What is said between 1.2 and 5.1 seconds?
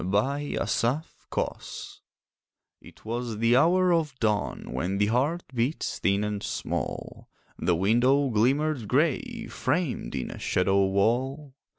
PASSING It was the hour of dawn, When the